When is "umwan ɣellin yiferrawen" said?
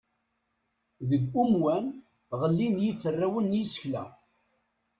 1.41-3.45